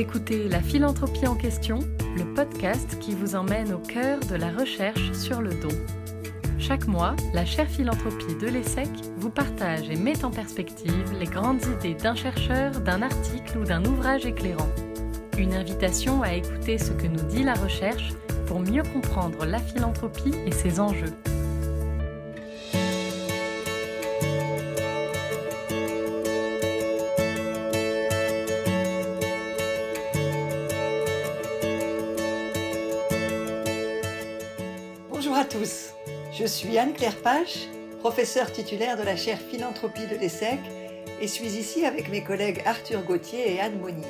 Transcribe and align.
Écoutez 0.00 0.48
La 0.48 0.62
philanthropie 0.62 1.26
en 1.26 1.34
question, 1.34 1.80
le 2.16 2.24
podcast 2.32 2.98
qui 3.00 3.14
vous 3.14 3.34
emmène 3.34 3.74
au 3.74 3.78
cœur 3.80 4.18
de 4.30 4.34
la 4.34 4.50
recherche 4.50 5.12
sur 5.12 5.42
le 5.42 5.50
don. 5.50 5.68
Chaque 6.58 6.86
mois, 6.86 7.14
la 7.34 7.44
chaire 7.44 7.68
philanthropie 7.68 8.34
de 8.40 8.46
l'ESSEC 8.46 8.88
vous 9.18 9.28
partage 9.28 9.90
et 9.90 9.96
met 9.96 10.24
en 10.24 10.30
perspective 10.30 11.12
les 11.18 11.26
grandes 11.26 11.62
idées 11.78 11.92
d'un 11.92 12.14
chercheur, 12.14 12.80
d'un 12.80 13.02
article 13.02 13.58
ou 13.58 13.64
d'un 13.64 13.84
ouvrage 13.84 14.24
éclairant. 14.24 14.70
Une 15.36 15.52
invitation 15.52 16.22
à 16.22 16.32
écouter 16.32 16.78
ce 16.78 16.92
que 16.92 17.06
nous 17.06 17.28
dit 17.28 17.42
la 17.42 17.52
recherche 17.52 18.14
pour 18.46 18.60
mieux 18.60 18.84
comprendre 18.94 19.44
la 19.44 19.58
philanthropie 19.58 20.34
et 20.46 20.52
ses 20.52 20.80
enjeux. 20.80 21.12
Je 36.32 36.44
suis 36.46 36.78
Anne-Claire 36.78 37.20
Pache, 37.22 37.66
professeure 37.98 38.52
titulaire 38.52 38.96
de 38.96 39.02
la 39.02 39.16
chaire 39.16 39.40
Philanthropie 39.40 40.06
de 40.06 40.14
l'ESSEC 40.14 40.60
et 41.20 41.26
suis 41.26 41.56
ici 41.58 41.84
avec 41.84 42.08
mes 42.08 42.22
collègues 42.22 42.62
Arthur 42.66 43.02
Gauthier 43.02 43.54
et 43.54 43.60
Anne 43.60 43.80
Monnier. 43.80 44.04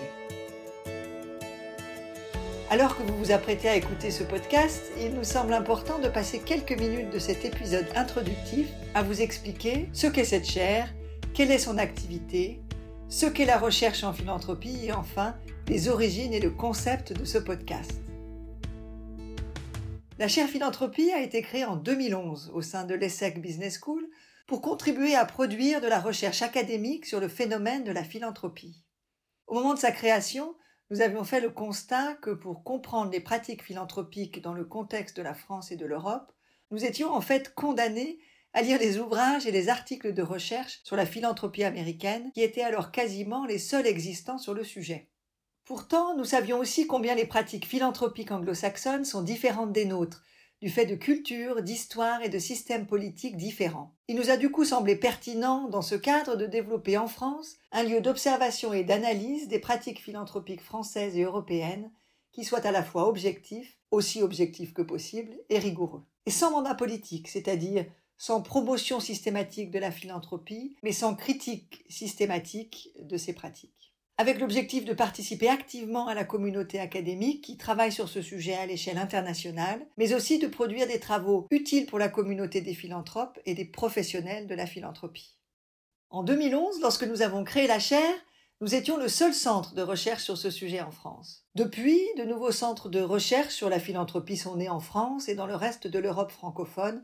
Alors 2.69 2.95
que 2.95 3.03
vous 3.03 3.17
vous 3.17 3.33
apprêtez 3.33 3.71
à 3.71 3.77
écouter 3.77 4.11
ce 4.11 4.23
podcast, 4.23 4.93
il 5.01 5.15
nous 5.15 5.25
semble 5.25 5.55
important 5.55 5.99
de 5.99 6.09
passer 6.09 6.41
quelques 6.41 6.79
minutes 6.79 7.11
de 7.11 7.19
cet 7.19 7.45
épisode 7.47 7.87
introductif 7.97 8.69
à 8.95 9.03
vous 9.03 9.23
expliquer 9.23 9.89
ce 9.95 10.09
qu'est 10.09 10.25
cette 10.25 10.49
chaire, 10.49 10.93
quelle 11.33 11.51
est 11.51 11.59
son 11.59 11.79
activité, 11.79 12.61
ce 13.09 13.25
qu'est 13.25 13.47
la 13.47 13.59
recherche 13.59 14.05
en 14.05 14.13
philanthropie 14.13 14.85
et 14.85 14.93
enfin 14.93 15.35
les 15.69 15.89
origines 15.89 16.35
et 16.35 16.41
le 16.41 16.51
concept 16.51 17.15
de 17.15 17.25
ce 17.25 17.39
podcast. 17.39 18.10
La 20.21 20.29
chaire 20.29 20.51
philanthropie 20.51 21.13
a 21.13 21.23
été 21.23 21.41
créée 21.41 21.65
en 21.65 21.77
2011 21.77 22.51
au 22.53 22.61
sein 22.61 22.85
de 22.85 22.95
l'ESSEC 22.95 23.41
Business 23.41 23.81
School 23.83 24.07
pour 24.47 24.61
contribuer 24.61 25.15
à 25.15 25.25
produire 25.25 25.81
de 25.81 25.87
la 25.87 25.99
recherche 25.99 26.43
académique 26.43 27.07
sur 27.07 27.21
le 27.21 27.29
phénomène 27.29 27.85
de 27.85 27.91
la 27.91 28.05
philanthropie. 28.05 28.85
Au 29.47 29.55
moment 29.55 29.73
de 29.73 29.79
sa 29.79 29.93
création, 29.93 30.55
nous 30.91 31.01
avions 31.01 31.25
fait 31.25 31.41
le 31.41 31.49
constat 31.49 32.17
que 32.17 32.33
pour 32.33 32.65
comprendre 32.65 33.11
les 33.11 33.21
pratiques 33.21 33.65
philanthropiques 33.65 34.43
dans 34.43 34.53
le 34.53 34.67
contexte 34.67 35.17
de 35.17 35.23
la 35.23 35.33
France 35.33 35.73
et 35.73 35.77
de 35.77 35.87
l'Europe, 35.87 36.31
nous 36.71 36.85
étions 36.85 37.15
en 37.15 37.23
fait 37.23 37.55
condamnés 37.55 38.19
à 38.53 38.61
lire 38.61 38.79
les 38.79 38.99
ouvrages 38.99 39.47
et 39.47 39.53
les 39.53 39.71
articles 39.71 40.13
de 40.13 40.23
recherche 40.23 40.83
sur 40.85 40.97
la 40.97 41.07
philanthropie 41.07 41.65
américaine 41.65 42.31
qui 42.35 42.43
étaient 42.43 42.61
alors 42.61 42.91
quasiment 42.91 43.47
les 43.47 43.59
seuls 43.59 43.87
existants 43.87 44.37
sur 44.37 44.53
le 44.53 44.65
sujet. 44.65 45.10
Pourtant, 45.65 46.17
nous 46.17 46.25
savions 46.25 46.59
aussi 46.59 46.87
combien 46.87 47.15
les 47.15 47.27
pratiques 47.27 47.67
philanthropiques 47.67 48.33
anglo-saxonnes 48.33 49.05
sont 49.05 49.23
différentes 49.23 49.73
des 49.73 49.85
nôtres, 49.85 50.23
du 50.61 50.69
fait 50.69 50.87
de 50.87 50.97
cultures, 50.97 51.63
d'histoires 51.63 52.23
et 52.23 52.29
de 52.29 52.39
systèmes 52.39 52.87
politiques 52.87 53.37
différents. 53.37 53.95
Il 54.09 54.17
nous 54.17 54.31
a 54.31 54.37
du 54.37 54.51
coup 54.51 54.65
semblé 54.65 54.97
pertinent, 54.97 55.69
dans 55.69 55.83
ce 55.83 55.95
cadre, 55.95 56.37
de 56.37 56.47
développer 56.47 56.99
en 56.99 57.07
France 57.07 57.57
un 57.73 57.83
lieu 57.83 58.01
d'observation 58.01 58.73
et 58.73 58.85
d'analyse 58.85 59.49
des 59.49 59.59
pratiques 59.59 60.03
philanthropiques 60.03 60.61
françaises 60.61 61.17
et 61.17 61.23
européennes 61.23 61.91
qui 62.33 62.45
soit 62.45 62.65
à 62.65 62.73
la 62.73 62.83
fois 62.83 63.09
objectif, 63.09 63.79
aussi 63.91 64.23
objectif 64.23 64.73
que 64.73 64.83
possible, 64.83 65.37
et 65.49 65.59
rigoureux. 65.59 66.05
Et 66.27 66.31
sans 66.31 66.53
mandat 66.53 66.75
politique, 66.75 67.29
c'est-à-dire 67.29 67.87
sans 68.19 68.43
promotion 68.43 69.01
systématique 69.01 69.71
de 69.71 69.79
la 69.79 69.91
philanthropie, 69.91 70.77
mais 70.83 70.93
sans 70.93 71.15
critique 71.15 71.85
systématique 71.89 72.91
de 73.01 73.17
ces 73.17 73.33
pratiques 73.33 73.90
avec 74.21 74.39
l'objectif 74.39 74.85
de 74.85 74.93
participer 74.93 75.49
activement 75.49 76.07
à 76.07 76.13
la 76.13 76.25
communauté 76.25 76.79
académique 76.79 77.43
qui 77.43 77.57
travaille 77.57 77.91
sur 77.91 78.07
ce 78.07 78.21
sujet 78.21 78.53
à 78.53 78.67
l'échelle 78.67 78.99
internationale, 78.99 79.81
mais 79.97 80.13
aussi 80.13 80.39
de 80.39 80.47
produire 80.47 80.87
des 80.87 81.01
travaux 81.01 81.47
utiles 81.51 81.87
pour 81.87 81.99
la 81.99 82.11
communauté 82.11 82.61
des 82.61 82.75
philanthropes 82.75 83.39
et 83.47 83.55
des 83.55 83.65
professionnels 83.65 84.47
de 84.47 84.55
la 84.55 84.67
philanthropie. 84.67 85.39
En 86.11 86.23
2011, 86.23 86.83
lorsque 86.83 87.05
nous 87.05 87.23
avons 87.23 87.45
créé 87.45 87.67
la 87.67 87.79
chaire, 87.79 88.15
nous 88.61 88.75
étions 88.75 88.99
le 88.99 89.09
seul 89.09 89.33
centre 89.33 89.73
de 89.73 89.81
recherche 89.81 90.25
sur 90.25 90.37
ce 90.37 90.51
sujet 90.51 90.83
en 90.83 90.91
France. 90.91 91.47
Depuis, 91.55 91.99
de 92.19 92.25
nouveaux 92.25 92.53
centres 92.53 92.91
de 92.91 93.01
recherche 93.01 93.55
sur 93.55 93.71
la 93.71 93.81
philanthropie 93.81 94.37
sont 94.37 94.57
nés 94.57 94.69
en 94.69 94.81
France 94.81 95.31
et 95.31 95.35
dans 95.35 95.47
le 95.47 95.57
reste 95.57 95.87
de 95.87 95.99
l'Europe 95.99 96.31
francophone, 96.31 97.03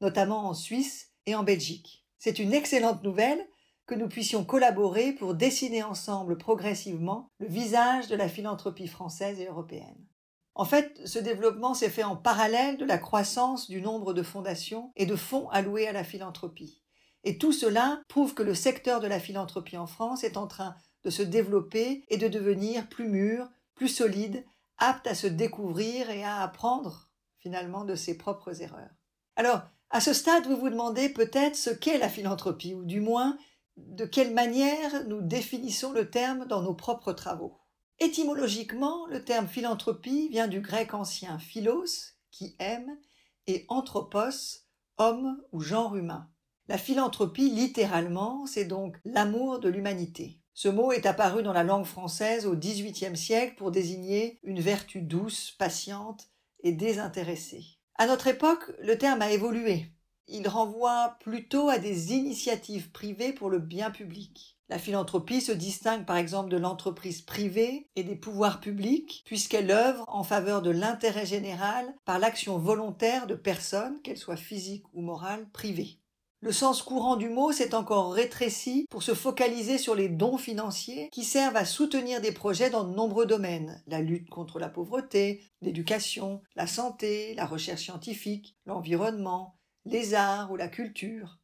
notamment 0.00 0.48
en 0.48 0.54
Suisse 0.54 1.12
et 1.26 1.36
en 1.36 1.44
Belgique. 1.44 2.04
C'est 2.18 2.40
une 2.40 2.54
excellente 2.54 3.04
nouvelle 3.04 3.46
que 3.86 3.94
nous 3.94 4.08
puissions 4.08 4.44
collaborer 4.44 5.12
pour 5.12 5.34
dessiner 5.34 5.82
ensemble 5.82 6.38
progressivement 6.38 7.28
le 7.38 7.46
visage 7.46 8.08
de 8.08 8.16
la 8.16 8.28
philanthropie 8.28 8.88
française 8.88 9.40
et 9.40 9.46
européenne. 9.46 10.06
En 10.54 10.64
fait, 10.64 11.00
ce 11.04 11.18
développement 11.18 11.74
s'est 11.74 11.90
fait 11.90 12.02
en 12.02 12.16
parallèle 12.16 12.78
de 12.78 12.84
la 12.84 12.98
croissance 12.98 13.68
du 13.68 13.82
nombre 13.82 14.14
de 14.14 14.22
fondations 14.22 14.90
et 14.96 15.06
de 15.06 15.14
fonds 15.14 15.48
alloués 15.50 15.86
à 15.86 15.92
la 15.92 16.02
philanthropie. 16.02 16.82
Et 17.24 17.38
tout 17.38 17.52
cela 17.52 18.00
prouve 18.08 18.34
que 18.34 18.42
le 18.42 18.54
secteur 18.54 19.00
de 19.00 19.06
la 19.06 19.20
philanthropie 19.20 19.76
en 19.76 19.86
France 19.86 20.24
est 20.24 20.36
en 20.36 20.46
train 20.46 20.74
de 21.04 21.10
se 21.10 21.22
développer 21.22 22.04
et 22.08 22.16
de 22.16 22.28
devenir 22.28 22.88
plus 22.88 23.08
mûr, 23.08 23.48
plus 23.74 23.88
solide, 23.88 24.44
apte 24.78 25.06
à 25.06 25.14
se 25.14 25.26
découvrir 25.26 26.10
et 26.10 26.24
à 26.24 26.40
apprendre 26.40 27.10
finalement 27.38 27.84
de 27.84 27.94
ses 27.94 28.16
propres 28.16 28.62
erreurs. 28.62 28.90
Alors, 29.36 29.62
à 29.90 30.00
ce 30.00 30.12
stade, 30.12 30.46
vous 30.46 30.56
vous 30.56 30.70
demandez 30.70 31.08
peut-être 31.08 31.54
ce 31.54 31.70
qu'est 31.70 31.98
la 31.98 32.08
philanthropie, 32.08 32.74
ou 32.74 32.84
du 32.84 33.00
moins 33.00 33.36
de 33.76 34.04
quelle 34.04 34.32
manière 34.34 35.06
nous 35.06 35.20
définissons 35.20 35.92
le 35.92 36.10
terme 36.10 36.46
dans 36.46 36.62
nos 36.62 36.74
propres 36.74 37.12
travaux. 37.12 37.58
Étymologiquement, 37.98 39.06
le 39.06 39.24
terme 39.24 39.48
philanthropie 39.48 40.28
vient 40.28 40.48
du 40.48 40.60
grec 40.60 40.94
ancien 40.94 41.38
philos, 41.38 42.14
qui 42.30 42.54
aime, 42.58 42.98
et 43.46 43.64
anthropos, 43.68 44.64
homme 44.98 45.42
ou 45.52 45.60
genre 45.60 45.96
humain. 45.96 46.28
La 46.68 46.78
philanthropie, 46.78 47.48
littéralement, 47.48 48.44
c'est 48.46 48.64
donc 48.64 48.96
l'amour 49.04 49.60
de 49.60 49.68
l'humanité. 49.68 50.40
Ce 50.52 50.68
mot 50.68 50.90
est 50.90 51.06
apparu 51.06 51.42
dans 51.42 51.52
la 51.52 51.64
langue 51.64 51.84
française 51.84 52.46
au 52.46 52.56
XVIIIe 52.56 53.16
siècle 53.16 53.56
pour 53.56 53.70
désigner 53.70 54.40
une 54.42 54.60
vertu 54.60 55.02
douce, 55.02 55.52
patiente 55.58 56.28
et 56.60 56.72
désintéressée. 56.72 57.64
À 57.94 58.06
notre 58.06 58.26
époque, 58.26 58.72
le 58.80 58.98
terme 58.98 59.22
a 59.22 59.30
évolué 59.30 59.92
il 60.28 60.48
renvoie 60.48 61.16
plutôt 61.20 61.68
à 61.68 61.78
des 61.78 62.12
initiatives 62.12 62.90
privées 62.90 63.32
pour 63.32 63.50
le 63.50 63.58
bien 63.58 63.90
public. 63.90 64.56
La 64.68 64.78
philanthropie 64.78 65.40
se 65.40 65.52
distingue 65.52 66.04
par 66.04 66.16
exemple 66.16 66.50
de 66.50 66.56
l'entreprise 66.56 67.22
privée 67.22 67.88
et 67.94 68.02
des 68.02 68.16
pouvoirs 68.16 68.60
publics 68.60 69.22
puisqu'elle 69.24 69.70
œuvre 69.70 70.04
en 70.08 70.24
faveur 70.24 70.60
de 70.60 70.70
l'intérêt 70.70 71.26
général 71.26 71.94
par 72.04 72.18
l'action 72.18 72.58
volontaire 72.58 73.28
de 73.28 73.36
personnes, 73.36 74.00
qu'elles 74.02 74.18
soient 74.18 74.36
physiques 74.36 74.86
ou 74.92 75.02
morales, 75.02 75.48
privées. 75.52 76.00
Le 76.40 76.52
sens 76.52 76.82
courant 76.82 77.16
du 77.16 77.28
mot 77.28 77.50
s'est 77.50 77.74
encore 77.74 78.12
rétréci 78.12 78.86
pour 78.90 79.02
se 79.02 79.14
focaliser 79.14 79.78
sur 79.78 79.94
les 79.94 80.08
dons 80.08 80.36
financiers 80.36 81.08
qui 81.10 81.24
servent 81.24 81.56
à 81.56 81.64
soutenir 81.64 82.20
des 82.20 82.30
projets 82.30 82.68
dans 82.68 82.84
de 82.84 82.94
nombreux 82.94 83.24
domaines 83.24 83.82
la 83.86 84.00
lutte 84.00 84.28
contre 84.28 84.58
la 84.58 84.68
pauvreté, 84.68 85.42
l'éducation, 85.62 86.42
la 86.54 86.66
santé, 86.66 87.34
la 87.34 87.46
recherche 87.46 87.82
scientifique, 87.82 88.54
l'environnement, 88.66 89.55
les 89.86 90.14
arts 90.14 90.50
ou 90.50 90.56
la 90.56 90.68
culture. 90.68 91.38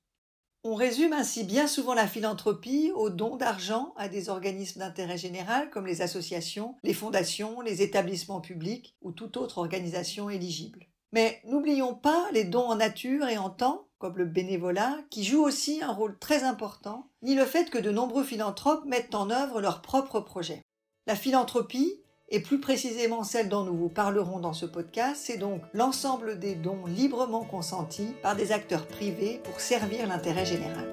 On 0.65 0.75
résume 0.75 1.13
ainsi 1.13 1.45
bien 1.45 1.67
souvent 1.67 1.95
la 1.95 2.07
philanthropie 2.07 2.93
aux 2.95 3.11
dons 3.11 3.37
d'argent 3.37 3.95
à 3.97 4.09
des 4.09 4.29
organismes 4.29 4.81
d'intérêt 4.81 5.19
général 5.19 5.71
comme 5.71 5.87
les 5.87 6.03
associations, 6.03 6.77
les 6.85 6.95
fondations, 6.95 7.61
les 7.61 7.83
établissements 7.83 8.41
publics 8.41 8.97
ou 9.01 9.11
toute 9.11 9.37
autre 9.37 9.59
organisation 9.59 10.31
éligible. 10.31 10.87
Mais 11.13 11.41
n'oublions 11.45 11.95
pas 11.95 12.29
les 12.33 12.45
dons 12.45 12.69
en 12.69 12.77
nature 12.77 13.29
et 13.29 13.39
en 13.39 13.51
temps, 13.51 13.89
comme 13.99 14.19
le 14.19 14.25
bénévolat, 14.25 14.99
qui 15.11 15.25
jouent 15.25 15.45
aussi 15.45 15.83
un 15.83 15.93
rôle 15.93 16.19
très 16.19 16.45
important, 16.45 17.11
ni 17.23 17.35
le 17.35 17.45
fait 17.45 17.71
que 17.71 17.79
de 17.79 17.91
nombreux 17.91 18.25
philanthropes 18.25 18.85
mettent 18.85 19.15
en 19.15 19.31
œuvre 19.31 19.61
leurs 19.61 19.83
propres 19.83 20.21
projets. 20.21 20.63
La 21.07 21.17
philanthropie, 21.17 22.02
et 22.29 22.41
plus 22.41 22.61
précisément 22.61 23.25
celle 23.25 23.49
dont 23.49 23.65
nous 23.65 23.77
vous 23.77 23.89
parlerons 23.89 24.41
dans 24.41 24.53
ce 24.53 24.67
podcast, 24.67 25.21
c'est 25.25 25.39
donc 25.39 25.63
l'ensemble 25.75 26.39
des 26.39 26.55
dons 26.55 26.87
librement 26.87 27.45
consentis 27.45 28.15
par 28.23 28.37
des 28.37 28.53
acteurs 28.53 28.87
privés 28.87 29.41
pour 29.45 29.61
servir 29.61 30.07
l'intérêt 30.07 30.47
général. 30.47 30.91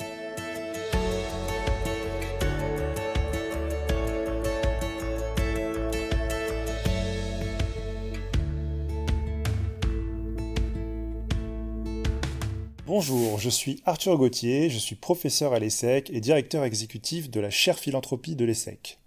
Bonjour, 12.85 13.37
je 13.37 13.49
suis 13.49 13.83
Arthur 13.85 14.17
Gauthier, 14.17 14.71
je 14.71 14.79
suis 14.79 14.95
professeur 14.95 15.53
à 15.53 15.59
l'ESSEC 15.59 16.09
et 16.09 16.19
directeur 16.19 16.63
exécutif 16.63 17.29
de 17.29 17.39
la 17.39 17.51
chaire 17.51 17.77
philanthropie 17.77 18.35
de 18.35 18.45
l'ESSEC. 18.45 18.99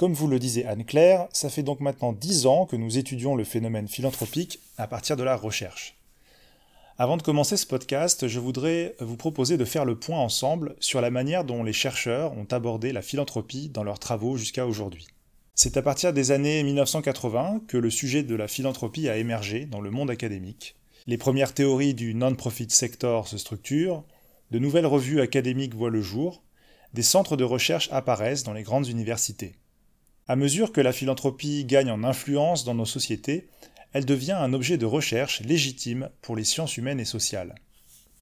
Comme 0.00 0.14
vous 0.14 0.28
le 0.28 0.38
disait 0.38 0.64
Anne-Claire, 0.64 1.28
ça 1.30 1.50
fait 1.50 1.62
donc 1.62 1.80
maintenant 1.80 2.14
dix 2.14 2.46
ans 2.46 2.64
que 2.64 2.74
nous 2.74 2.96
étudions 2.96 3.36
le 3.36 3.44
phénomène 3.44 3.86
philanthropique 3.86 4.58
à 4.78 4.86
partir 4.86 5.14
de 5.14 5.22
la 5.22 5.36
recherche. 5.36 5.94
Avant 6.96 7.18
de 7.18 7.22
commencer 7.22 7.58
ce 7.58 7.66
podcast, 7.66 8.26
je 8.26 8.40
voudrais 8.40 8.96
vous 9.00 9.18
proposer 9.18 9.58
de 9.58 9.64
faire 9.66 9.84
le 9.84 9.98
point 9.98 10.16
ensemble 10.16 10.74
sur 10.80 11.02
la 11.02 11.10
manière 11.10 11.44
dont 11.44 11.62
les 11.62 11.74
chercheurs 11.74 12.32
ont 12.32 12.46
abordé 12.50 12.94
la 12.94 13.02
philanthropie 13.02 13.68
dans 13.68 13.84
leurs 13.84 13.98
travaux 13.98 14.38
jusqu'à 14.38 14.66
aujourd'hui. 14.66 15.06
C'est 15.54 15.76
à 15.76 15.82
partir 15.82 16.14
des 16.14 16.30
années 16.30 16.62
1980 16.62 17.64
que 17.68 17.76
le 17.76 17.90
sujet 17.90 18.22
de 18.22 18.34
la 18.34 18.48
philanthropie 18.48 19.10
a 19.10 19.18
émergé 19.18 19.66
dans 19.66 19.82
le 19.82 19.90
monde 19.90 20.10
académique. 20.10 20.76
Les 21.08 21.18
premières 21.18 21.52
théories 21.52 21.92
du 21.92 22.14
non-profit 22.14 22.70
sector 22.70 23.28
se 23.28 23.36
structurent, 23.36 24.02
de 24.50 24.58
nouvelles 24.58 24.86
revues 24.86 25.20
académiques 25.20 25.74
voient 25.74 25.90
le 25.90 26.00
jour, 26.00 26.42
des 26.94 27.02
centres 27.02 27.36
de 27.36 27.44
recherche 27.44 27.90
apparaissent 27.92 28.44
dans 28.44 28.54
les 28.54 28.62
grandes 28.62 28.88
universités. 28.88 29.56
À 30.30 30.36
mesure 30.36 30.70
que 30.70 30.80
la 30.80 30.92
philanthropie 30.92 31.64
gagne 31.64 31.90
en 31.90 32.04
influence 32.04 32.64
dans 32.64 32.76
nos 32.76 32.84
sociétés, 32.84 33.48
elle 33.92 34.04
devient 34.04 34.30
un 34.30 34.52
objet 34.52 34.78
de 34.78 34.86
recherche 34.86 35.40
légitime 35.40 36.08
pour 36.22 36.36
les 36.36 36.44
sciences 36.44 36.76
humaines 36.76 37.00
et 37.00 37.04
sociales. 37.04 37.56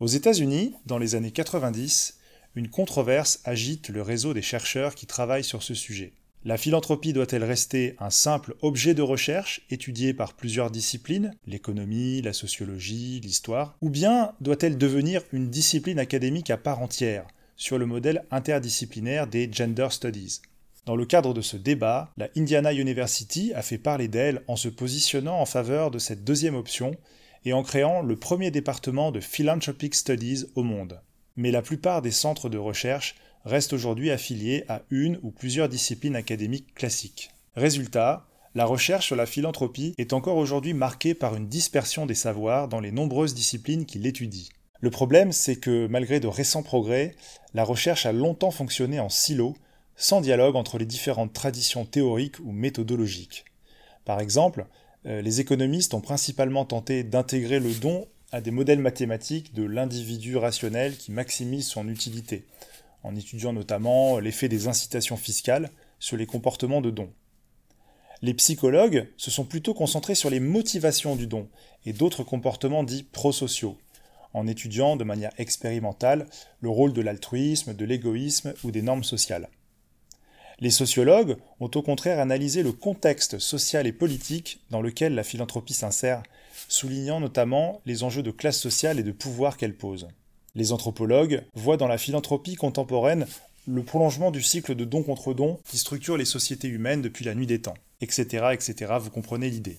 Aux 0.00 0.06
États-Unis, 0.06 0.74
dans 0.86 0.96
les 0.96 1.16
années 1.16 1.32
90, 1.32 2.16
une 2.54 2.70
controverse 2.70 3.40
agite 3.44 3.90
le 3.90 4.00
réseau 4.00 4.32
des 4.32 4.40
chercheurs 4.40 4.94
qui 4.94 5.04
travaillent 5.04 5.44
sur 5.44 5.62
ce 5.62 5.74
sujet. 5.74 6.14
La 6.46 6.56
philanthropie 6.56 7.12
doit-elle 7.12 7.44
rester 7.44 7.94
un 7.98 8.08
simple 8.08 8.56
objet 8.62 8.94
de 8.94 9.02
recherche 9.02 9.60
étudié 9.68 10.14
par 10.14 10.32
plusieurs 10.32 10.70
disciplines, 10.70 11.34
l'économie, 11.46 12.22
la 12.22 12.32
sociologie, 12.32 13.20
l'histoire, 13.20 13.76
ou 13.82 13.90
bien 13.90 14.32
doit-elle 14.40 14.78
devenir 14.78 15.20
une 15.30 15.50
discipline 15.50 15.98
académique 15.98 16.48
à 16.48 16.56
part 16.56 16.80
entière, 16.80 17.26
sur 17.56 17.76
le 17.76 17.84
modèle 17.84 18.24
interdisciplinaire 18.30 19.26
des 19.26 19.52
Gender 19.52 19.88
Studies? 19.90 20.40
Dans 20.88 20.96
le 20.96 21.04
cadre 21.04 21.34
de 21.34 21.42
ce 21.42 21.58
débat, 21.58 22.14
la 22.16 22.30
Indiana 22.34 22.72
University 22.72 23.52
a 23.52 23.60
fait 23.60 23.76
parler 23.76 24.08
d'elle 24.08 24.42
en 24.48 24.56
se 24.56 24.70
positionnant 24.70 25.38
en 25.38 25.44
faveur 25.44 25.90
de 25.90 25.98
cette 25.98 26.24
deuxième 26.24 26.54
option 26.54 26.92
et 27.44 27.52
en 27.52 27.62
créant 27.62 28.00
le 28.00 28.16
premier 28.16 28.50
département 28.50 29.12
de 29.12 29.20
Philanthropic 29.20 29.94
Studies 29.94 30.46
au 30.54 30.62
monde. 30.62 31.02
Mais 31.36 31.50
la 31.50 31.60
plupart 31.60 32.00
des 32.00 32.10
centres 32.10 32.48
de 32.48 32.56
recherche 32.56 33.16
restent 33.44 33.74
aujourd'hui 33.74 34.10
affiliés 34.10 34.64
à 34.70 34.80
une 34.88 35.18
ou 35.22 35.30
plusieurs 35.30 35.68
disciplines 35.68 36.16
académiques 36.16 36.72
classiques. 36.74 37.32
Résultat, 37.54 38.26
la 38.54 38.64
recherche 38.64 39.08
sur 39.08 39.16
la 39.16 39.26
philanthropie 39.26 39.92
est 39.98 40.14
encore 40.14 40.38
aujourd'hui 40.38 40.72
marquée 40.72 41.12
par 41.12 41.36
une 41.36 41.48
dispersion 41.48 42.06
des 42.06 42.14
savoirs 42.14 42.66
dans 42.66 42.80
les 42.80 42.92
nombreuses 42.92 43.34
disciplines 43.34 43.84
qui 43.84 43.98
l'étudient. 43.98 44.48
Le 44.80 44.88
problème, 44.88 45.32
c'est 45.32 45.56
que 45.56 45.86
malgré 45.86 46.18
de 46.18 46.28
récents 46.28 46.62
progrès, 46.62 47.14
la 47.52 47.64
recherche 47.64 48.06
a 48.06 48.12
longtemps 48.12 48.50
fonctionné 48.50 49.00
en 49.00 49.10
silo, 49.10 49.54
sans 49.98 50.20
dialogue 50.20 50.54
entre 50.54 50.78
les 50.78 50.86
différentes 50.86 51.32
traditions 51.32 51.84
théoriques 51.84 52.38
ou 52.38 52.52
méthodologiques. 52.52 53.44
Par 54.04 54.20
exemple, 54.20 54.66
euh, 55.06 55.20
les 55.20 55.40
économistes 55.40 55.92
ont 55.92 56.00
principalement 56.00 56.64
tenté 56.64 57.02
d'intégrer 57.02 57.58
le 57.58 57.74
don 57.74 58.06
à 58.30 58.40
des 58.40 58.52
modèles 58.52 58.78
mathématiques 58.78 59.52
de 59.54 59.64
l'individu 59.64 60.36
rationnel 60.36 60.96
qui 60.96 61.10
maximise 61.10 61.66
son 61.66 61.88
utilité, 61.88 62.46
en 63.02 63.16
étudiant 63.16 63.52
notamment 63.52 64.20
l'effet 64.20 64.48
des 64.48 64.68
incitations 64.68 65.16
fiscales 65.16 65.70
sur 65.98 66.16
les 66.16 66.26
comportements 66.26 66.80
de 66.80 66.90
don. 66.90 67.10
Les 68.22 68.34
psychologues 68.34 69.08
se 69.16 69.32
sont 69.32 69.44
plutôt 69.44 69.74
concentrés 69.74 70.14
sur 70.14 70.30
les 70.30 70.40
motivations 70.40 71.16
du 71.16 71.26
don 71.26 71.48
et 71.86 71.92
d'autres 71.92 72.22
comportements 72.22 72.84
dits 72.84 73.04
prosociaux, 73.04 73.76
en 74.32 74.46
étudiant 74.46 74.94
de 74.94 75.04
manière 75.04 75.32
expérimentale 75.38 76.26
le 76.60 76.68
rôle 76.68 76.92
de 76.92 77.02
l'altruisme, 77.02 77.74
de 77.74 77.84
l'égoïsme 77.84 78.54
ou 78.62 78.70
des 78.70 78.82
normes 78.82 79.04
sociales. 79.04 79.48
Les 80.60 80.70
sociologues 80.70 81.36
ont 81.60 81.70
au 81.72 81.82
contraire 81.82 82.18
analysé 82.18 82.64
le 82.64 82.72
contexte 82.72 83.38
social 83.38 83.86
et 83.86 83.92
politique 83.92 84.60
dans 84.70 84.82
lequel 84.82 85.14
la 85.14 85.22
philanthropie 85.22 85.74
s'insère, 85.74 86.24
soulignant 86.66 87.20
notamment 87.20 87.80
les 87.86 88.02
enjeux 88.02 88.24
de 88.24 88.32
classe 88.32 88.58
sociale 88.58 88.98
et 88.98 89.04
de 89.04 89.12
pouvoir 89.12 89.56
qu'elle 89.56 89.76
pose. 89.76 90.08
Les 90.56 90.72
anthropologues 90.72 91.44
voient 91.54 91.76
dans 91.76 91.86
la 91.86 91.98
philanthropie 91.98 92.56
contemporaine 92.56 93.26
le 93.68 93.84
prolongement 93.84 94.32
du 94.32 94.42
cycle 94.42 94.74
de 94.74 94.84
don 94.84 95.04
contre 95.04 95.32
don 95.32 95.60
qui 95.68 95.78
structure 95.78 96.16
les 96.16 96.24
sociétés 96.24 96.68
humaines 96.68 97.02
depuis 97.02 97.24
la 97.24 97.36
nuit 97.36 97.46
des 97.46 97.60
temps, 97.60 97.76
etc. 98.00 98.46
etc. 98.52 98.94
Vous 98.98 99.10
comprenez 99.10 99.50
l'idée. 99.50 99.78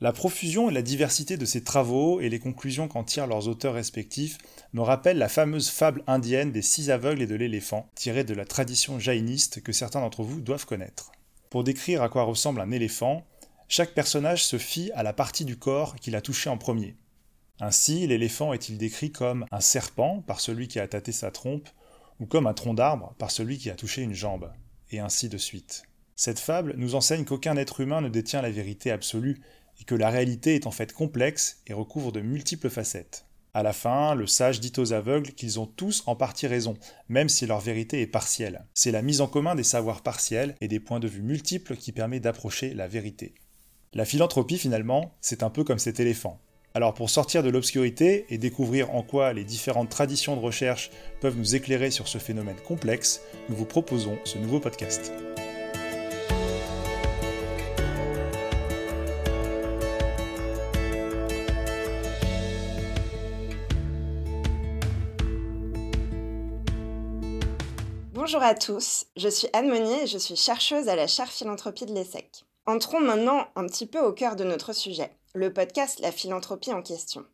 La 0.00 0.12
profusion 0.12 0.70
et 0.70 0.72
la 0.72 0.82
diversité 0.82 1.36
de 1.36 1.44
ces 1.44 1.64
travaux 1.64 2.20
et 2.20 2.28
les 2.28 2.38
conclusions 2.38 2.86
qu'en 2.86 3.02
tirent 3.02 3.26
leurs 3.26 3.48
auteurs 3.48 3.74
respectifs 3.74 4.38
me 4.72 4.82
rappellent 4.82 5.18
la 5.18 5.28
fameuse 5.28 5.70
fable 5.70 6.04
indienne 6.06 6.52
des 6.52 6.62
six 6.62 6.90
aveugles 6.90 7.22
et 7.22 7.26
de 7.26 7.34
l'éléphant, 7.34 7.88
tirée 7.96 8.22
de 8.22 8.34
la 8.34 8.44
tradition 8.44 9.00
jaïniste 9.00 9.60
que 9.60 9.72
certains 9.72 10.00
d'entre 10.00 10.22
vous 10.22 10.40
doivent 10.40 10.66
connaître. 10.66 11.10
Pour 11.50 11.64
décrire 11.64 12.02
à 12.02 12.08
quoi 12.08 12.22
ressemble 12.22 12.60
un 12.60 12.70
éléphant, 12.70 13.26
chaque 13.66 13.92
personnage 13.92 14.44
se 14.44 14.56
fie 14.56 14.92
à 14.94 15.02
la 15.02 15.12
partie 15.12 15.44
du 15.44 15.58
corps 15.58 15.96
qu'il 15.96 16.14
a 16.14 16.20
touché 16.20 16.48
en 16.48 16.58
premier. 16.58 16.94
Ainsi, 17.58 18.06
l'éléphant 18.06 18.52
est-il 18.52 18.78
décrit 18.78 19.10
comme 19.10 19.46
un 19.50 19.60
serpent 19.60 20.22
par 20.28 20.38
celui 20.38 20.68
qui 20.68 20.78
a 20.78 20.86
tâté 20.86 21.10
sa 21.10 21.32
trompe, 21.32 21.68
ou 22.20 22.26
comme 22.26 22.46
un 22.46 22.54
tronc 22.54 22.74
d'arbre 22.74 23.14
par 23.18 23.32
celui 23.32 23.58
qui 23.58 23.68
a 23.68 23.74
touché 23.74 24.02
une 24.02 24.14
jambe, 24.14 24.52
et 24.92 25.00
ainsi 25.00 25.28
de 25.28 25.38
suite. 25.38 25.82
Cette 26.14 26.38
fable 26.38 26.74
nous 26.76 26.94
enseigne 26.94 27.24
qu'aucun 27.24 27.56
être 27.56 27.80
humain 27.80 28.00
ne 28.00 28.08
détient 28.08 28.42
la 28.42 28.50
vérité 28.50 28.90
absolue, 28.90 29.40
et 29.80 29.84
que 29.84 29.94
la 29.94 30.10
réalité 30.10 30.54
est 30.54 30.66
en 30.66 30.70
fait 30.70 30.92
complexe 30.92 31.62
et 31.66 31.72
recouvre 31.72 32.12
de 32.12 32.20
multiples 32.20 32.70
facettes. 32.70 33.24
À 33.54 33.62
la 33.62 33.72
fin, 33.72 34.14
le 34.14 34.26
sage 34.26 34.60
dit 34.60 34.72
aux 34.76 34.92
aveugles 34.92 35.32
qu'ils 35.32 35.58
ont 35.58 35.66
tous 35.66 36.02
en 36.06 36.14
partie 36.14 36.46
raison, 36.46 36.76
même 37.08 37.28
si 37.28 37.46
leur 37.46 37.60
vérité 37.60 38.00
est 38.00 38.06
partielle. 38.06 38.64
C'est 38.74 38.92
la 38.92 39.02
mise 39.02 39.20
en 39.20 39.26
commun 39.26 39.54
des 39.54 39.64
savoirs 39.64 40.02
partiels 40.02 40.54
et 40.60 40.68
des 40.68 40.80
points 40.80 41.00
de 41.00 41.08
vue 41.08 41.22
multiples 41.22 41.76
qui 41.76 41.92
permet 41.92 42.20
d'approcher 42.20 42.74
la 42.74 42.86
vérité. 42.88 43.34
La 43.94 44.04
philanthropie, 44.04 44.58
finalement, 44.58 45.12
c'est 45.20 45.42
un 45.42 45.50
peu 45.50 45.64
comme 45.64 45.78
cet 45.78 45.98
éléphant. 45.98 46.40
Alors 46.74 46.94
pour 46.94 47.10
sortir 47.10 47.42
de 47.42 47.48
l'obscurité 47.48 48.26
et 48.28 48.38
découvrir 48.38 48.94
en 48.94 49.02
quoi 49.02 49.32
les 49.32 49.44
différentes 49.44 49.88
traditions 49.88 50.36
de 50.36 50.40
recherche 50.40 50.90
peuvent 51.20 51.36
nous 51.36 51.56
éclairer 51.56 51.90
sur 51.90 52.06
ce 52.06 52.18
phénomène 52.18 52.60
complexe, 52.66 53.22
nous 53.48 53.56
vous 53.56 53.64
proposons 53.64 54.18
ce 54.24 54.38
nouveau 54.38 54.60
podcast. 54.60 55.10
Bonjour 68.20 68.42
à 68.42 68.56
tous, 68.56 69.06
je 69.16 69.28
suis 69.28 69.46
Anne 69.52 69.68
Monnier 69.68 70.02
et 70.02 70.06
je 70.08 70.18
suis 70.18 70.34
chercheuse 70.34 70.88
à 70.88 70.96
la 70.96 71.06
chaire 71.06 71.30
philanthropie 71.30 71.86
de 71.86 71.94
l'ESSEC. 71.94 72.46
Entrons 72.66 72.98
maintenant 72.98 73.46
un 73.54 73.64
petit 73.66 73.86
peu 73.86 74.00
au 74.00 74.12
cœur 74.12 74.34
de 74.34 74.42
notre 74.42 74.72
sujet, 74.72 75.16
le 75.34 75.52
podcast 75.52 76.00
La 76.00 76.10
philanthropie 76.10 76.72
en 76.72 76.82
question. 76.82 77.24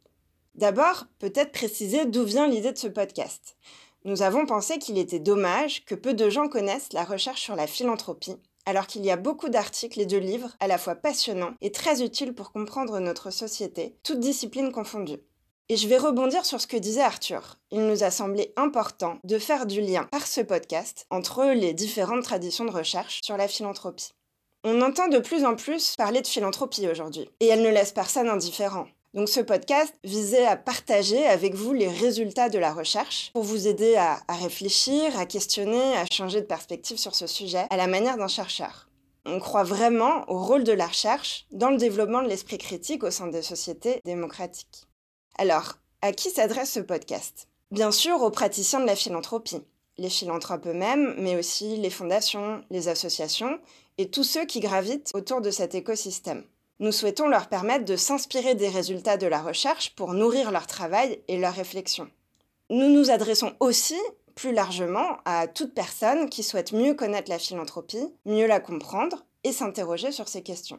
D'abord, 0.56 1.06
peut-être 1.20 1.52
préciser 1.52 2.04
d'où 2.04 2.24
vient 2.24 2.46
l'idée 2.46 2.70
de 2.70 2.76
ce 2.76 2.88
podcast. 2.88 3.56
Nous 4.04 4.20
avons 4.20 4.44
pensé 4.44 4.78
qu'il 4.78 4.98
était 4.98 5.20
dommage 5.20 5.86
que 5.86 5.94
peu 5.94 6.12
de 6.12 6.28
gens 6.28 6.48
connaissent 6.48 6.92
la 6.92 7.04
recherche 7.04 7.40
sur 7.40 7.56
la 7.56 7.66
philanthropie, 7.66 8.36
alors 8.66 8.86
qu'il 8.86 9.06
y 9.06 9.10
a 9.10 9.16
beaucoup 9.16 9.48
d'articles 9.48 10.02
et 10.02 10.06
de 10.06 10.18
livres 10.18 10.54
à 10.60 10.66
la 10.66 10.76
fois 10.76 10.96
passionnants 10.96 11.54
et 11.62 11.72
très 11.72 12.02
utiles 12.02 12.34
pour 12.34 12.52
comprendre 12.52 13.00
notre 13.00 13.30
société, 13.30 13.96
toutes 14.02 14.20
disciplines 14.20 14.70
confondues. 14.70 15.22
Et 15.70 15.78
je 15.78 15.88
vais 15.88 15.96
rebondir 15.96 16.44
sur 16.44 16.60
ce 16.60 16.66
que 16.66 16.76
disait 16.76 17.00
Arthur. 17.00 17.56
Il 17.70 17.86
nous 17.86 18.04
a 18.04 18.10
semblé 18.10 18.52
important 18.56 19.18
de 19.24 19.38
faire 19.38 19.64
du 19.64 19.80
lien 19.80 20.04
par 20.10 20.26
ce 20.26 20.42
podcast 20.42 21.06
entre 21.08 21.42
les 21.54 21.72
différentes 21.72 22.24
traditions 22.24 22.66
de 22.66 22.70
recherche 22.70 23.20
sur 23.24 23.38
la 23.38 23.48
philanthropie. 23.48 24.10
On 24.62 24.82
entend 24.82 25.08
de 25.08 25.18
plus 25.18 25.42
en 25.46 25.56
plus 25.56 25.94
parler 25.96 26.20
de 26.20 26.26
philanthropie 26.26 26.86
aujourd'hui, 26.86 27.30
et 27.40 27.46
elle 27.46 27.62
ne 27.62 27.70
laisse 27.70 27.92
personne 27.92 28.28
indifférent. 28.28 28.88
Donc 29.14 29.30
ce 29.30 29.40
podcast 29.40 29.94
visait 30.04 30.44
à 30.44 30.56
partager 30.56 31.24
avec 31.24 31.54
vous 31.54 31.72
les 31.72 31.88
résultats 31.88 32.50
de 32.50 32.58
la 32.58 32.74
recherche 32.74 33.30
pour 33.32 33.44
vous 33.44 33.66
aider 33.66 33.96
à, 33.96 34.20
réfléchir, 34.28 35.18
à 35.18 35.24
questionner, 35.24 35.96
à 35.96 36.04
changer 36.12 36.42
de 36.42 36.46
perspective 36.46 36.98
sur 36.98 37.14
ce 37.14 37.26
sujet 37.26 37.66
à 37.70 37.78
la 37.78 37.86
manière 37.86 38.18
d'un 38.18 38.28
chercheur. 38.28 38.90
On 39.24 39.40
croit 39.40 39.64
vraiment 39.64 40.28
au 40.28 40.42
rôle 40.42 40.64
de 40.64 40.72
la 40.72 40.88
recherche 40.88 41.46
dans 41.52 41.70
le 41.70 41.78
développement 41.78 42.22
de 42.22 42.28
l'esprit 42.28 42.58
critique 42.58 43.02
au 43.02 43.10
sein 43.10 43.28
des 43.28 43.40
sociétés 43.40 44.00
démocratiques. 44.04 44.86
Alors, 45.36 45.78
à 46.00 46.12
qui 46.12 46.30
s'adresse 46.30 46.72
ce 46.72 46.80
podcast? 46.80 47.48
Bien 47.72 47.90
sûr 47.90 48.22
aux 48.22 48.30
praticiens 48.30 48.78
de 48.78 48.86
la 48.86 48.94
philanthropie, 48.94 49.64
les 49.98 50.08
philanthropes 50.08 50.66
eux-mêmes, 50.66 51.16
mais 51.18 51.36
aussi 51.36 51.76
les 51.76 51.90
fondations, 51.90 52.62
les 52.70 52.86
associations 52.86 53.58
et 53.98 54.10
tous 54.10 54.22
ceux 54.22 54.44
qui 54.44 54.60
gravitent 54.60 55.10
autour 55.12 55.40
de 55.40 55.50
cet 55.50 55.74
écosystème. 55.74 56.44
Nous 56.78 56.92
souhaitons 56.92 57.26
leur 57.26 57.48
permettre 57.48 57.84
de 57.84 57.96
s'inspirer 57.96 58.54
des 58.54 58.68
résultats 58.68 59.16
de 59.16 59.26
la 59.26 59.42
recherche 59.42 59.96
pour 59.96 60.14
nourrir 60.14 60.52
leur 60.52 60.68
travail 60.68 61.20
et 61.26 61.36
leur 61.36 61.54
réflexion. 61.54 62.08
Nous 62.70 62.88
nous 62.88 63.10
adressons 63.10 63.54
aussi 63.58 63.98
plus 64.36 64.52
largement 64.52 65.18
à 65.24 65.48
toute 65.48 65.74
personne 65.74 66.28
qui 66.28 66.44
souhaite 66.44 66.72
mieux 66.72 66.94
connaître 66.94 67.30
la 67.30 67.40
philanthropie, 67.40 68.06
mieux 68.24 68.46
la 68.46 68.60
comprendre 68.60 69.24
et 69.42 69.52
s'interroger 69.52 70.12
sur 70.12 70.28
ces 70.28 70.42
questions. 70.42 70.78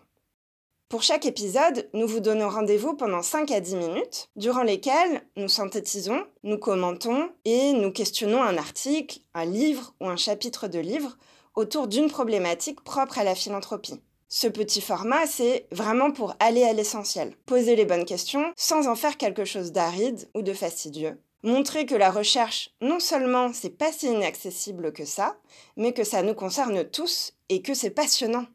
Pour 0.88 1.01
chaque 1.01 1.25
épisode, 1.25 1.89
nous 1.94 2.08
vous 2.08 2.20
donnons 2.20 2.48
rendez-vous 2.48 2.94
pendant 2.94 3.24
5 3.24 3.50
à 3.50 3.60
10 3.60 3.75
minutes, 3.75 4.30
durant 4.36 4.62
lesquelles 4.62 5.24
nous 5.36 5.50
synthétisons, 5.50 6.24
nous 6.44 6.60
commentons 6.60 7.32
et 7.44 7.74
nous 7.74 7.92
questionnons 7.92 8.44
un 8.44 8.56
article, 8.56 9.20
un 9.34 9.46
livre 9.46 9.96
ou 10.00 10.08
un 10.08 10.15
chapitre 10.15 10.68
de 10.68 10.77
livre 10.77 11.18
autour 11.56 11.88
d'une 11.88 12.12
problématique 12.12 12.82
propre 12.82 13.18
à 13.18 13.24
la 13.24 13.34
philanthropie. 13.34 14.00
Ce 14.30 14.48
petit 14.48 14.80
format, 14.80 15.25
c'est 15.25 15.65
vraiment 15.72 16.12
pour 16.12 16.36
aller 16.39 16.63
à 16.63 16.74
l'essentiel, 16.74 17.34
poser 17.48 17.75
les 17.75 17.86
bonnes 17.86 18.06
questions 18.06 18.54
sans 18.56 18.88
en 18.88 18.96
faire 18.96 19.18
quelque 19.18 19.44
chose 19.44 19.72
d'aride 19.72 20.30
ou 20.36 20.44
de 20.44 20.54
fastidieux. 20.54 21.20
Montrer 21.42 21.88
que 21.88 21.96
la 21.96 22.12
recherche, 22.12 22.75
non 22.82 23.00
seulement 23.00 23.54
c'est 23.54 23.75
pas 23.75 23.92
si 23.92 24.06
inaccessible 24.06 24.94
que 24.94 25.06
ça, 25.06 25.36
mais 25.77 25.94
que 25.94 26.04
ça 26.04 26.22
nous 26.22 26.36
concerne 26.36 26.84
tous 26.84 27.34
et 27.50 27.63
que 27.63 27.74
c'est 27.74 27.89
passionnant. 27.89 28.46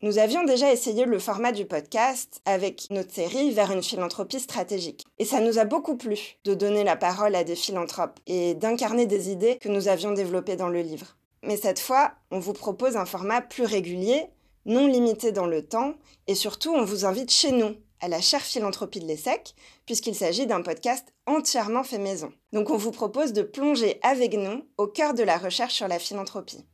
Nous 0.00 0.18
avions 0.18 0.44
déjà 0.44 0.72
essayé 0.72 1.06
le 1.06 1.18
format 1.18 1.50
du 1.50 1.66
podcast 1.66 2.40
avec 2.44 2.86
notre 2.90 3.12
série 3.12 3.50
Vers 3.50 3.72
une 3.72 3.82
philanthropie 3.82 4.38
stratégique. 4.38 5.04
Et 5.18 5.24
ça 5.24 5.40
nous 5.40 5.58
a 5.58 5.64
beaucoup 5.64 5.96
plu 5.96 6.36
de 6.44 6.54
donner 6.54 6.84
la 6.84 6.94
parole 6.94 7.34
à 7.34 7.42
des 7.42 7.56
philanthropes 7.56 8.20
et 8.28 8.54
d'incarner 8.54 9.06
des 9.06 9.30
idées 9.30 9.58
que 9.60 9.68
nous 9.68 9.88
avions 9.88 10.12
développées 10.12 10.54
dans 10.54 10.68
le 10.68 10.82
livre. 10.82 11.16
Mais 11.42 11.56
cette 11.56 11.80
fois, 11.80 12.12
on 12.30 12.38
vous 12.38 12.52
propose 12.52 12.96
un 12.96 13.06
format 13.06 13.40
plus 13.40 13.64
régulier, 13.64 14.26
non 14.66 14.86
limité 14.86 15.32
dans 15.32 15.46
le 15.46 15.66
temps, 15.66 15.94
et 16.28 16.36
surtout 16.36 16.72
on 16.72 16.84
vous 16.84 17.04
invite 17.04 17.32
chez 17.32 17.50
nous, 17.50 17.74
à 18.00 18.06
la 18.06 18.20
chaire 18.20 18.42
philanthropie 18.42 19.00
de 19.00 19.06
l'ESSEC, 19.06 19.56
puisqu'il 19.84 20.14
s'agit 20.14 20.46
d'un 20.46 20.62
podcast 20.62 21.12
entièrement 21.26 21.82
fait 21.82 21.98
maison. 21.98 22.32
Donc 22.52 22.70
on 22.70 22.76
vous 22.76 22.92
propose 22.92 23.32
de 23.32 23.42
plonger 23.42 23.98
avec 24.02 24.34
nous 24.34 24.62
au 24.76 24.86
cœur 24.86 25.14
de 25.14 25.24
la 25.24 25.38
recherche 25.38 25.74
sur 25.74 25.88
la 25.88 25.98
philanthropie. 25.98 26.64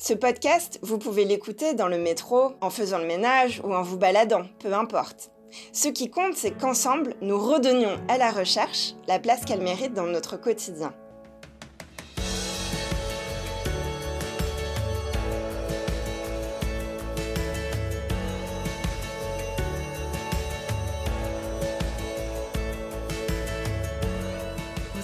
Ce 0.00 0.14
podcast, 0.14 0.78
vous 0.82 0.98
pouvez 0.98 1.24
l'écouter 1.24 1.74
dans 1.74 1.88
le 1.88 1.98
métro, 1.98 2.52
en 2.60 2.70
faisant 2.70 2.98
le 2.98 3.06
ménage 3.06 3.60
ou 3.64 3.74
en 3.74 3.82
vous 3.82 3.98
baladant, 3.98 4.44
peu 4.60 4.72
importe. 4.72 5.32
Ce 5.72 5.88
qui 5.88 6.08
compte, 6.08 6.36
c'est 6.36 6.56
qu'ensemble, 6.56 7.16
nous 7.20 7.36
redonnions 7.36 7.98
à 8.06 8.16
la 8.16 8.30
recherche 8.30 8.94
la 9.08 9.18
place 9.18 9.44
qu'elle 9.44 9.60
mérite 9.60 9.94
dans 9.94 10.06
notre 10.06 10.36
quotidien. 10.36 10.94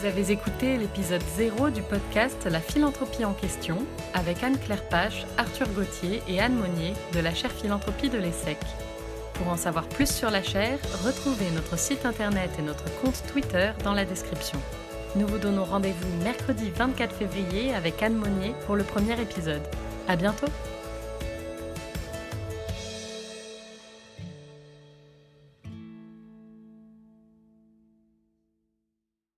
Vous 0.05 0.11
avez 0.11 0.33
écouté 0.33 0.77
l'épisode 0.77 1.23
0 1.39 1.71
du 1.71 1.81
podcast 1.81 2.47
La 2.51 2.61
philanthropie 2.61 3.25
en 3.25 3.33
question 3.33 3.79
avec 4.13 4.43
Anne-Claire 4.43 4.87
Pache, 4.91 5.25
Arthur 5.39 5.67
Gauthier 5.69 6.21
et 6.29 6.41
Anne 6.41 6.57
Monnier 6.57 6.93
de 7.15 7.21
la 7.21 7.33
chaire 7.33 7.51
philanthropie 7.51 8.11
de 8.11 8.19
l'ESSEC. 8.19 8.59
Pour 9.33 9.49
en 9.49 9.57
savoir 9.57 9.89
plus 9.89 10.15
sur 10.15 10.31
la 10.31 10.43
chaire, 10.43 10.79
retrouvez 11.07 11.51
notre 11.55 11.79
site 11.79 12.05
internet 12.05 12.51
et 12.59 12.63
notre 12.63 12.85
compte 13.01 13.23
Twitter 13.33 13.71
dans 13.83 13.95
la 13.95 14.05
description. 14.05 14.61
Nous 15.17 15.27
vous 15.27 15.39
donnons 15.39 15.65
rendez-vous 15.65 16.23
mercredi 16.23 16.71
24 16.77 17.15
février 17.15 17.75
avec 17.75 18.03
Anne 18.03 18.17
Monnier 18.17 18.53
pour 18.67 18.77
le 18.77 18.85
premier 18.85 19.19
épisode. 19.19 19.63
À 20.07 20.17
bientôt! 20.17 20.49